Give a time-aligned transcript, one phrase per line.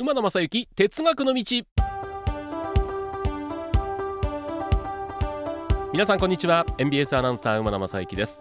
[0.00, 1.42] 馬野正幸哲学の道。
[5.92, 6.64] 皆さんこんにちは。
[6.78, 8.40] NBS アナウンサー馬野正幸です。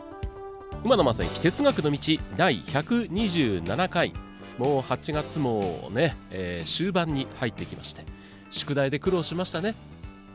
[0.84, 2.00] 馬野正幸哲学の道
[2.36, 4.14] 第127回。
[4.60, 8.04] もう8月もね、えー、終盤に入ってきまして。
[8.52, 9.74] 宿題で苦労しましたね。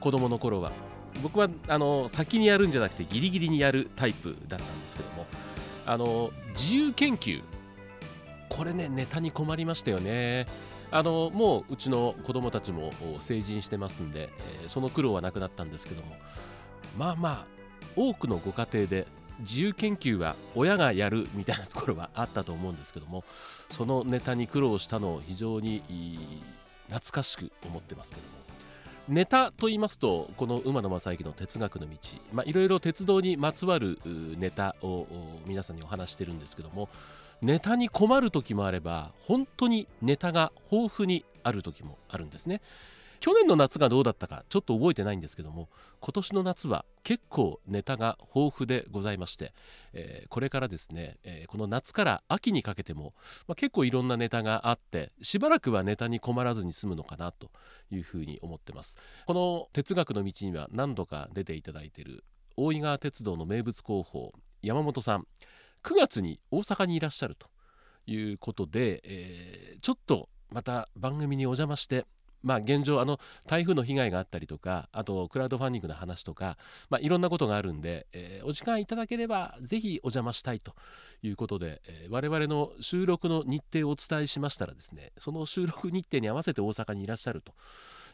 [0.01, 0.73] 子供の頃は。
[1.23, 5.27] 僕はあの先にやるんじゃなくてギリギリにやるタイプだったんですけども。
[5.87, 7.43] あの自由研究。
[8.49, 10.47] これねネタに困りましたよね。
[10.93, 14.29] あのもううちの子供たちも成人してますんで、
[14.63, 16.15] えー、その苦労はなくなったんですけども
[16.99, 17.47] まあまあ
[17.97, 19.07] 多くのご家庭で
[19.41, 23.25] 自由研究は親がやるみたいなところはあったと思うんですけども
[23.71, 25.83] そのネタに苦労したのを非常に
[26.89, 28.43] 懐かしく思ってますけども。
[29.09, 33.99] ネタと言いますとこの馬野正幸の哲学の道いろいろ鉄道にまつわる
[34.39, 35.09] ネタを
[35.45, 36.89] 皆さんにお話してるんですけども
[37.43, 42.63] ネタに困る時もあれば本当にネタが豊富にある時もあるんですね。
[43.19, 45.69] 去年の夏がどうだったかちょっと覚えてないんですけども
[46.01, 49.55] 今年の夏は結構ネタが豊富でございまして、
[49.93, 53.15] えー、これからですね、えー、この夏から秋にかけても、
[53.47, 57.53] まあ、結構いろんなネタがあってしばらくはネタに困らずに済むのかなと
[57.93, 58.99] いうふうに思ってます。
[59.27, 62.25] この哲学の道には何度か出ていただいている
[62.57, 65.27] 大井川鉄道の名物広報山本さん。
[65.83, 67.49] 9月に大阪にいらっしゃると
[68.07, 72.07] いうことで、えー、ちょっとまた番組にお邪魔して
[72.43, 76.59] まあ、現状あの台風の被害があったりとかあとクラウドファンディングの話とか、
[76.91, 80.75] まあ、いろんなことがあるんで、えー、お時間いただければぜひお邪魔したいと
[81.23, 87.53] いうことで、えー、我々の収録の日程をお伝えしましたらですねその収録日程に合わせて大阪にいらっしゃると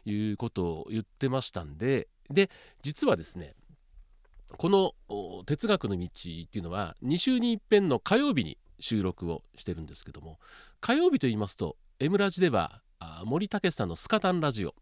[0.05, 2.51] いうことを言ってましたんでで
[2.83, 3.55] 実はですね
[4.57, 10.39] この哲学の道っていうのは2週に一遍の火曜日に収録をしてるんですけども
[10.81, 12.81] 火曜日と言いますと M ラジでは
[13.25, 14.75] 森武さんのスカタンラジオ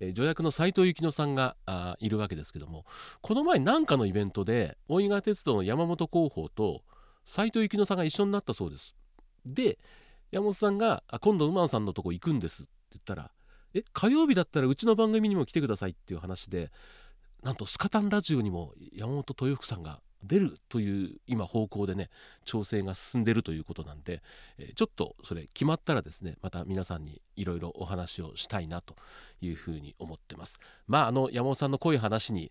[0.00, 1.56] 助役の斉藤幸乃さんが
[1.98, 2.84] いるわけですけども
[3.20, 6.82] この前何かのイベントで大井川鉄道の山本広報と
[7.24, 8.94] 斉藤幸乃さんが一緒になったそうです。
[9.44, 9.78] で
[10.30, 13.30] 山本さんが「今度馬野さんのとこ行くんです」って言ったら
[13.74, 16.70] 「え火曜日だったらうちの番組にも来てください」っていう話で
[17.42, 22.10] なんとスカタンラジオにも山本豊福さんが出るという今方向でね
[22.44, 24.20] 調整が進んでるということなんで、
[24.58, 28.96] えちょっとそれ決まったらですねまた皆さんにいろいろお話をしたいなと
[29.40, 32.50] いうふうに思ってますまああの山本さんのこうい話に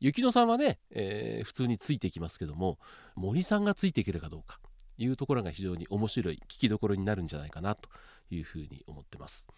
[0.00, 2.78] 雪乃さんはね、えー、普通についていきますけども
[3.14, 4.58] 森さんがついていけるかどうか
[4.98, 7.88] いうところが非常に面白い聞きどころになるんじゃないかなと
[8.30, 9.48] いうふうに思ってます。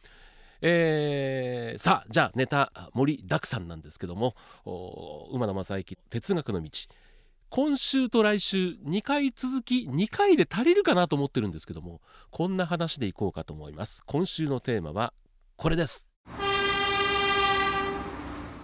[0.62, 4.34] えー、さあじゃあネタ盛りだくさんなんですけども
[5.30, 6.70] 馬野正幸哲学の道。
[7.48, 12.00] 今週と来週2回続き2回で足りるかなと思ってるんですけども
[12.30, 14.02] こんな話でいこうかと思います。
[14.04, 15.14] 今週のテーマは
[15.56, 16.10] これです。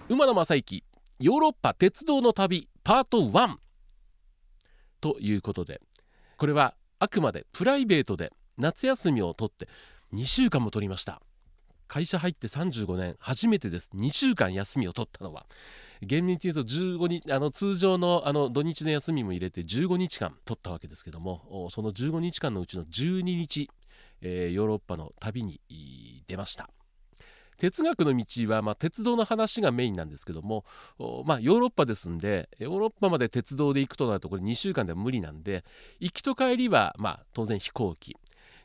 [0.09, 0.83] 馬野正幸
[1.19, 3.55] ヨーロッパ鉄道の旅パート1
[4.99, 5.79] ということで
[6.37, 9.69] これはあくまでプライベートで夏休みを取って
[10.13, 11.21] 2週間も取りました。
[11.87, 13.91] 会社入って35年初めてです。
[13.95, 15.45] 2週間休みを取ったのは。
[16.01, 23.69] 厳密に言うと15日あの通常のあの土日の休みも入れて15日間取ったわけですけどもその15日間のうちの12日、
[24.21, 25.61] えー、ヨーロッパの旅に
[26.27, 26.69] 出ました。
[27.57, 30.65] 哲学の道は、まあ、鉄道の話がメインなんですけども、
[31.25, 35.63] まあ、ヨーロッパですんでヨーロッパまで鉄道で行くとなるとこれ2週間では無理なんで
[35.99, 38.17] 行きと帰りは、まあ、当然飛行機。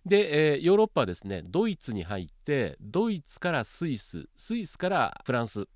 [0.09, 5.67] で、えー、ヨーロッパはですねドイツに入ってドイツからスイススイスからフランス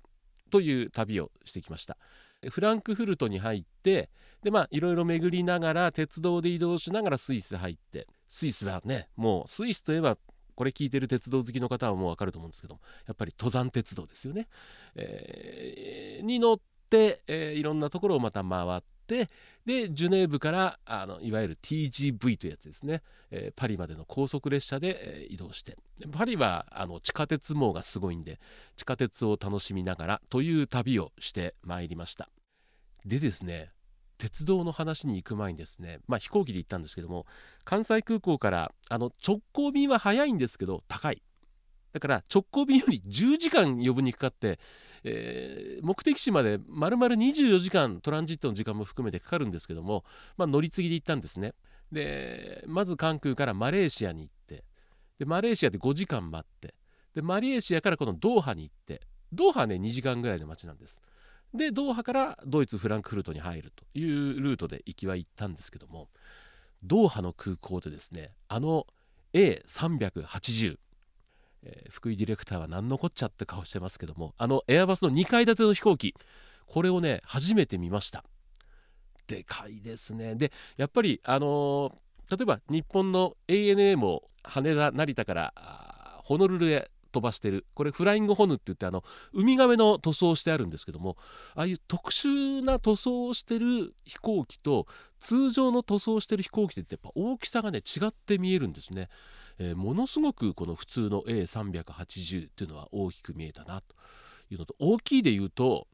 [0.49, 1.97] という旅をしてきました。
[2.49, 4.09] フランクフルトに入って
[4.41, 10.17] でまあいろいろ巡りながら鉄道で移動しながらスイス入ってスイスはねもうスイスといえば
[10.55, 14.47] これ聞いてる鉄道好きの方はもう分かると思うんですけどもやっぱり登山鉄道ですよね、
[14.95, 16.59] えー、に乗っ
[16.89, 19.29] て、えー、いろんなところをまた回って
[19.65, 23.01] でジュネーブからあのいわゆる TGV というやつですね、
[23.31, 25.77] えー、パリまでの高速列車で、えー、移動して。
[26.11, 28.39] パリはあの地下鉄網がすごいんで
[28.75, 32.29] 地下鉄を楽しみながらという旅をしてまいりました。
[33.05, 33.71] でですね
[34.17, 37.25] 鉄道の話に行く前にですね、まあ、飛行機で行ったんですけども
[37.65, 41.21] 関西空港からあの直行便は早いんですけど高い。
[41.93, 44.59] だから直行便より10時間余分にかかって、
[45.03, 50.03] えー、目的地まで丸々24時間トランジットの時間も含めてかかるんですけども、
[50.35, 51.53] まあ、乗り継ぎで行ったんですね。
[51.91, 54.63] でまず関空からマレーシアに行って
[55.19, 56.73] でマレーシアで5時間待って
[57.13, 59.01] でマレーシアからこのドーハに行って
[59.31, 60.99] ドーハね2時間ぐらいの街なんです。
[61.53, 66.09] でドーハからドイツフランクフルトに入るというルートで行きは行ったんですけども
[66.83, 68.87] ドーハの空港でですねあの
[69.33, 70.77] A380
[71.65, 76.13] えー、福井ディレクターは何のこっちゃって顔してますけどもあのエアバスの2階建ての飛行機
[76.65, 78.23] これをね初めて見ました。
[79.27, 80.35] でかいですね。
[80.35, 85.53] でやっぱりあのー、例えば日本の ANA も羽田成田から
[86.23, 87.65] ホノルルへ飛ばしてる。
[87.75, 91.15] これフライングホヌって言ってあのウミガメの塗装をしてあるんですけども
[91.55, 94.87] ああいう特殊な塗装をしてる飛行機と
[95.19, 99.09] 通常の塗装をしてる飛行機ってやっぱ大きさがね違って見えるんですね、
[99.59, 103.95] えー、ものすごくこの普通の A380 っていうのは大きく見えたなと
[104.51, 105.87] いうのと大きいで言うと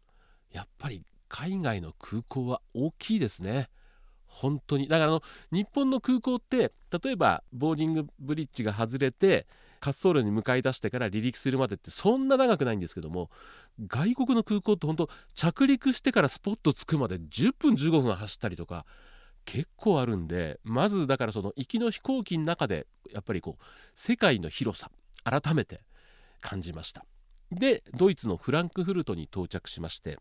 [0.51, 3.69] やっぱり海外の空港は大きいですね。
[4.27, 4.87] 本当に。
[4.87, 6.71] だからあの日本の空港って
[7.03, 9.47] 例えばボーディングブリッジが外れて
[9.81, 13.29] 滑走路に向かい出してから離陸するまでってそんな長くないんですけども
[13.87, 18.85] 外国の空港って本当着陸してからスポット着くまで10分15分走ったりとか
[19.51, 23.63] 結構あるんでまずだからその行きの飛行機の中でやっぱりこう
[23.95, 24.91] 世界の広さ
[25.23, 25.81] 改めて
[26.39, 27.03] 感じました
[27.51, 30.19] でドイツのフランクフルトに到着しまして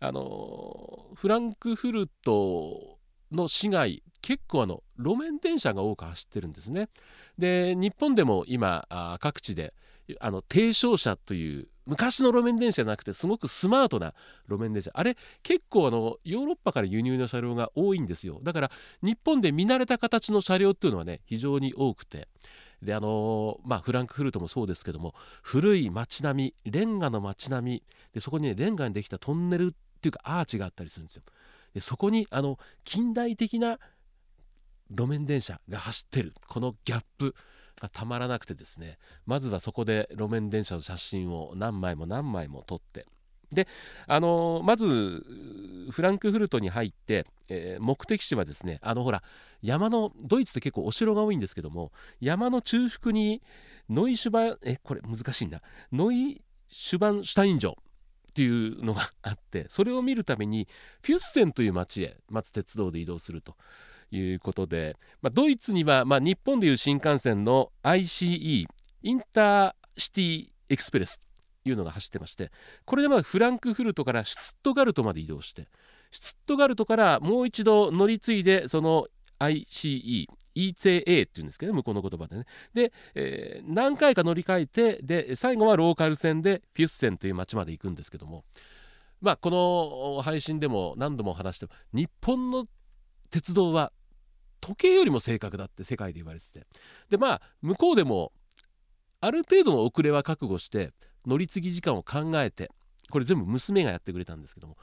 [0.00, 2.98] あのフランクフルト
[3.32, 6.88] の市街結構あの路面電車が多く走ってるんですね。
[7.38, 8.86] で日本でも今
[9.20, 9.72] 各地で
[10.20, 14.12] あの低床車という昔の路面電車じゃなくてすごくスマートな
[14.46, 14.90] 路面電車。
[14.92, 18.40] あれ結構あのヨーロッパから輸入の車両が多いんですよ。
[18.42, 18.70] だから
[19.02, 22.28] 日本で見慣れた形の車両っていうのはね非常に多くて。
[22.82, 25.12] であのまあフランクフルトもそうですけども
[25.42, 27.82] 古い街並みレンガの街並み。
[28.12, 31.22] でそこにねレンガにできたトンネルっていうかアーチがあったりするんですよ。
[31.72, 33.78] でそこにあの近代的な
[34.90, 36.34] 路面電車が走ってる。
[36.48, 37.34] このギャップ。
[37.80, 43.06] がたまらなくてですねまずはそこで路面電車の写真を何枚も何枚も撮って
[43.52, 43.66] で
[44.06, 45.24] あのー、まず
[45.90, 49.22] フランクフルトに入って、えー、目的地はですねあのほら
[49.62, 53.42] 山のドイツって結構お城が多いんですけども山の中腹に
[53.88, 57.74] ノイシュバンえこれ難しいんだノイシュバンシュタイン城っ
[58.34, 60.68] ていうのがあってそれを見るために
[61.02, 63.56] フュッセンという町へまず鉄道で移動すると。
[64.10, 68.66] いうことで、まあ、ドイツには、まあ、日本でいう新幹線の ICE
[69.02, 71.20] インターシティエクスプレス
[71.62, 72.50] というのが走ってまして
[72.84, 75.68] これでまあフランクフルトからシュツットガルトまで移動して
[76.10, 79.06] シュツットガルトからもう一度乗り継いでその
[79.38, 80.26] ICE
[80.58, 82.44] ETA っていうんですけど向こうの言葉でね。
[82.74, 88.44] で、えー、何回か乗り換えてで最後はローカル線でフィュッセンという町まで行くんですけども
[89.20, 92.66] まあこの配信でも何度も話しても日本の
[93.30, 93.92] 鉄道は
[94.60, 96.66] 時計よりも正確だって世界で言われてて。
[97.10, 98.32] でまあ向こうでも
[99.20, 100.92] ある程度の遅れは覚悟して
[101.26, 102.70] 乗り継ぎ時間を考えて
[103.10, 104.76] これ全部娘がやってくれたんですけども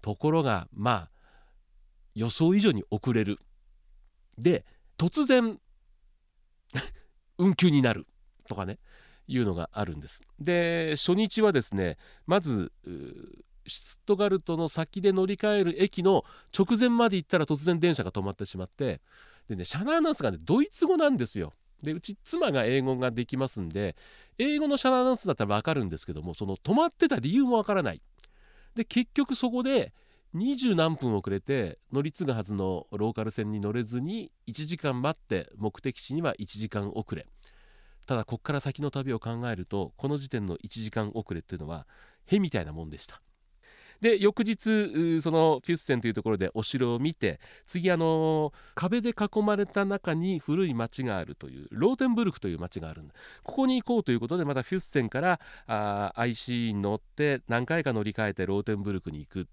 [0.00, 1.10] ところがまあ
[2.14, 3.38] 予想以上に遅れる。
[4.38, 4.64] で
[4.98, 5.58] 突然
[7.38, 8.06] 運休になる。
[8.48, 8.78] とかね
[9.28, 10.22] いうのがあるんです。
[10.38, 11.96] で初日はですね
[12.26, 12.72] まず
[13.66, 16.24] シュツットガルトの先で乗り換える駅の
[16.56, 19.00] 直前まで行ったら突然電車が止まってしまって
[19.48, 21.52] でね車内アナウンスがねドイツ語なんですよ。
[21.82, 23.96] でうち妻が英語ができますんで
[24.38, 28.00] 英語の車内アナウンスだったら分かるんですけどもその止まってた理由も分からない。
[28.74, 29.92] で結局そこで
[30.32, 37.26] 二十何分遅れて乗り継ぐはずのローカル線に乗れずに1時間待って目的地には1時間遅れ。
[38.06, 41.86] ただこっから先の旅を考えるとこの時点の1時間遅れっていうのは
[42.26, 43.20] へみたいなもんでした。
[44.02, 53.14] で翌日そのフュッセンというところでお城を見て次あの壁で囲まれた中に古い町があるというローテンブルクという町があるんだ。
[53.44, 59.48] ここに行こうということでまたフュッセンからあ IC に乗って何回か乗り換えてローテンブルクに行く。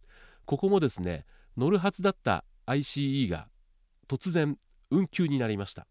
[0.46, 1.26] ここもですね
[1.56, 3.50] 乗るはずだった ICE が
[4.08, 4.58] 突然
[4.90, 5.86] 運休になりました。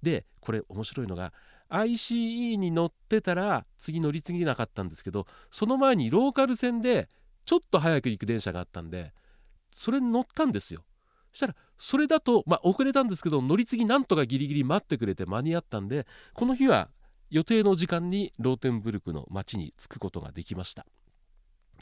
[0.00, 1.32] でこれ面白いのが
[1.70, 7.08] ICE に乗ってたら次乗り継ぎなかったんですけどその前にローカル線で
[7.46, 9.14] ちょっと早く行く電車があったんで
[9.70, 10.84] それに乗ったんですよ。
[11.32, 16.88] そしたらそれだとまあ遅れたんですけど乗り継ぎなんとかギリギリ待ってくれて間に合ったんでこの日は
[17.30, 20.86] 予定の時間にローテンブルクの町に着くことができました。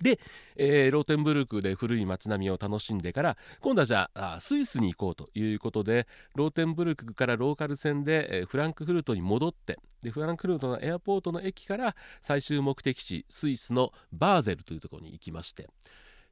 [0.01, 0.19] で、
[0.57, 15.69] えー、ローテンブルクで古い街並みを楽しんでから今度はじゃあスイスに行こうということでローテンブルクからローカル線で、えー、フランクフルトに戻ってでフランクフルトのエアポートの駅から最終目的地スイスのバーゼルというところに行きまして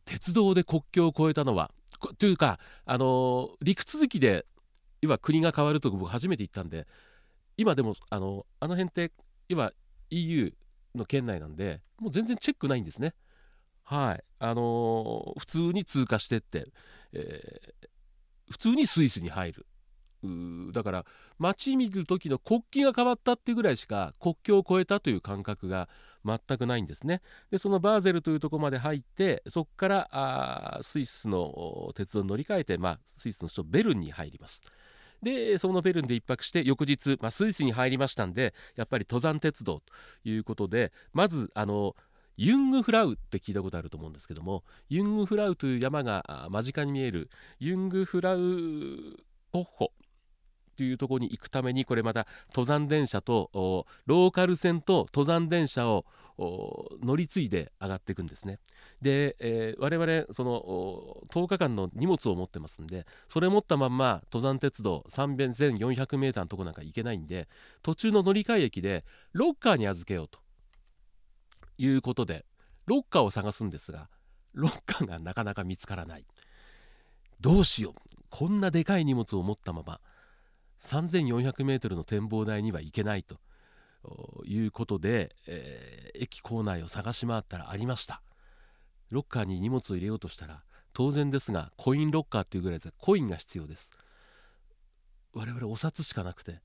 [0.04, 1.70] 鉄道で国境を越えたのは
[2.18, 4.44] というか、あのー、陸続きで
[5.02, 6.86] 今国が変わると僕初めて行ったんで
[7.56, 9.12] 今でもあのあの辺って
[9.48, 9.72] 今
[10.10, 10.52] EU
[10.94, 13.14] の県内なんでもう全然チェックないんですね。
[13.84, 16.66] はいあのー、普通に通過してって、
[17.12, 19.66] えー、普通にスイスに入る
[20.70, 21.04] だから
[21.38, 25.88] 街見る時の国旗が変わったっていうぐらいしか国境を越えたという感覚が
[26.24, 27.22] 全くないんですね。
[27.50, 34.62] でそのバーゼルというとこまで入ってそこからあスイスの鉄道に乗り換えて、まあ、スイスの首都ベルンに入ります。
[35.22, 41.94] でそのベルンで1泊して翌日、まあ、スイスに入りましたんでやっぱり登山鉄道ということでまずあの
[42.36, 48.38] ユングフラウって聞いたことあると思うんですけどもユングフラウという山が間近に見えるユングフラウ
[49.52, 49.92] ポッホ
[50.76, 53.50] というところに行くためにこれまた登山電車と
[54.06, 56.04] ローカル線と登山電車を
[57.02, 58.58] 乗り継いで上がっていくんですね。
[59.00, 67.48] で、えー、我々その10日間の荷物を持ってますんでそれ持ったまんま登山鉄道3400メーターのとこなんか行けないんで
[67.82, 70.41] 途中の乗り換え駅でロッカーに預けようと
[71.84, 72.44] いうことで
[72.86, 74.08] ロッカーを探すんですが
[74.54, 76.26] ロッカーがなかなか見つからない。
[77.40, 77.94] どうしよう。
[78.30, 80.00] こんなでかい荷物を持ったまま
[80.80, 83.36] 3400m の展望台には行けないと
[84.44, 88.22] いうことで、えー、駅構内を探し回ったらありました。
[89.10, 90.62] ロッカーに荷物を入れようとしたら
[90.92, 93.92] 当然ですがコインロッカーっていうぐらいでコインが必要です。
[95.34, 96.60] 我々お札しかなくて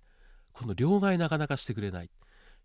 [0.51, 2.09] この両替なかなかしてくれない。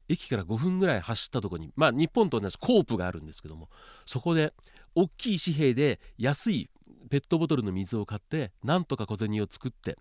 [0.08, 3.68] 駅から5分ぐらい走ったとこにまあ日本と同じコープがあるんですけども
[4.06, 4.52] そこで
[4.94, 6.70] 大きい紙幣で安い
[7.10, 9.98] ペットボトルの水を買ってなんとか小銭を作って、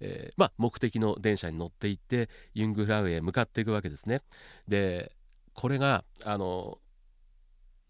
[0.00, 4.22] えー、まあ、目的の電車に乗っていってユングフラウへ向かっていくわけですね。
[4.68, 5.12] で
[5.54, 6.78] これがあの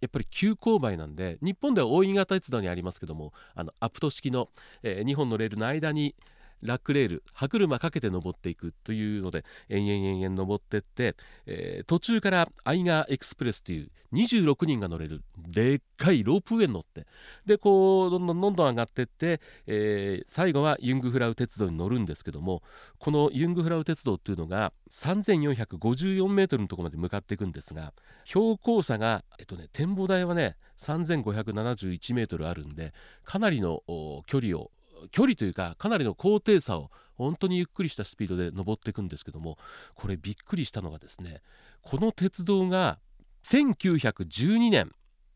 [0.01, 4.51] やっぱり急勾配なんで日本では大井型鉄道にありますけどもあのアプト式の、
[4.83, 6.15] えー、2本のレールの間に
[6.63, 17.07] ラックレール歯車かけて登っていくというので延々延々登ってって、えー、途中からアイガーエクスプレスという26人が乗れるでっかいロープウェイに乗って
[17.45, 22.63] でこうどんどんどんどん上がってって、えー、最後はユングフラウ鉄道に乗るんですけども
[22.99, 27.93] このユングフラウ鉄道っていうのが3454メートルのところまで向かっていくんですが
[28.25, 32.93] 標高差が、えっとね、展望台はね3571メートルあるんで
[33.25, 33.83] かなりの
[34.27, 34.71] 距離を
[35.11, 39.59] 距離というかかなりの高低差を本当にゆっくりしたスピードで登っていくんですけども
[39.95, 41.41] これびっくりしたのがですね
[41.83, 42.99] この鉄道が
[43.43, 44.91] 1912年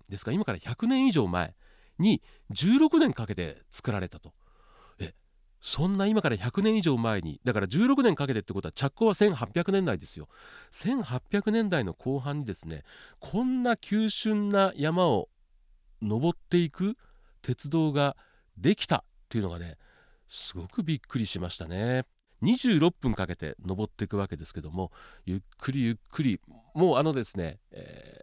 [0.08, 1.54] ですか今から100年以上前
[1.98, 4.32] に16年かけて作られたと。
[4.98, 5.14] え
[5.60, 10.28] そんな今から100年以上前にだから16年かけてってことは着工は1800年代ですよ
[10.72, 12.82] 1800年代の後半にですね
[13.20, 15.28] こんな急峻な山を
[16.02, 16.96] 登っていく
[17.42, 18.16] 鉄道が
[18.56, 19.76] できたっていうのがね
[20.26, 22.04] すごくびっくりしましたね。
[22.42, 24.90] 26分かけて登っていくわけですけども
[25.24, 26.40] ゆっくりゆっくり
[26.74, 28.18] もうあのですね、え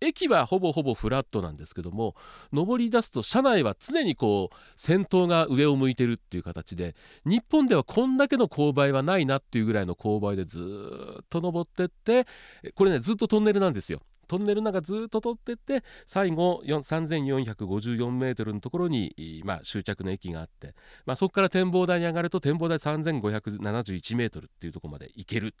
[0.00, 2.14] ー、駅はほぼほぼフラットなんですけども
[2.52, 6.94] 登り出すと車内は常にこう先頭が上を向いてるっていう形で
[7.26, 10.60] 日本ではこんだけの勾配はないなっていうぐらいの勾配でず
[11.22, 12.26] っと登ってって
[12.76, 14.00] これねずっとトンネルなんですよ。
[14.32, 20.74] トンネルの中ずっと通ってって最後3454メートルのところに、まあ、終着の駅があって、
[21.04, 25.54] まあ、そこから展望台に上がると展望台3571メートルっていうところまで行ける。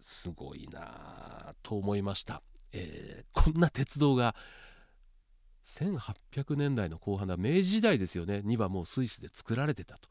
[0.00, 4.34] すごいなと思いました、えー、こんな鉄道が
[5.64, 7.36] 1800年代の後半だ。
[7.36, 8.40] 明治時代ですよね。
[8.44, 10.08] にはもうスイスで作られてたと。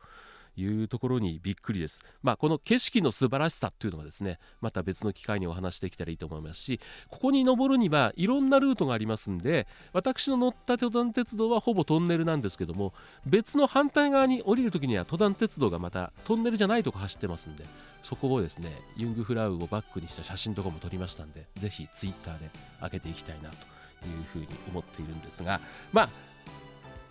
[0.56, 2.04] いうところにびっくりです。
[2.22, 12.94] まあ、この景色の素晴らしさっていうのはですねまた別の機会にお話しできたらいいと思いますしここに登るにはいろんなルートがありますんで私の乗った登山鉄道はほぼトンネルなんですけども
[13.26, 17.66] 別の反対側に降りる時には登山鉄道がまたトンネルじゃないとこ走ってますんで
[18.02, 22.50] そこをですねユングフラウをバックにした写真とかも撮りましたんでぜひツイッターで
[22.82, 25.60] 上げていきたいなというふうに思っているんですが
[25.92, 26.10] まあ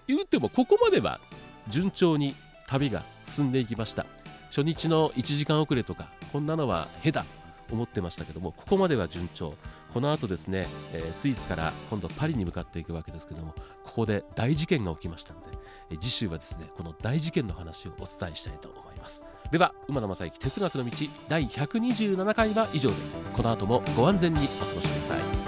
[0.06, 1.20] 言うてもここまでは
[1.68, 2.34] 順調に
[2.68, 4.06] 旅が進んでいきました。
[4.50, 7.24] 初日の1時間遅れとかこんなのはへだ
[7.66, 9.54] と思ってましたけどもここまでは順調。
[9.92, 15.46] この後ですね、えー、スイスから今度パリに向かっていくわけですけどもここで大事件が起きましたので、
[15.90, 19.24] えー、次週はですねこの大事件の話をお伝えしたいと思います。
[19.50, 20.90] では馬野正幸哲学の道
[21.28, 23.18] 第127回は以上です。
[23.34, 25.47] この後もご安全にお過ごしください。